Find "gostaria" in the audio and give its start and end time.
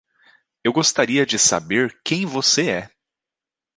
0.73-1.27